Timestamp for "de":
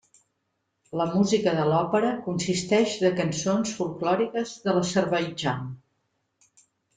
1.57-1.65, 3.03-3.11, 4.65-4.75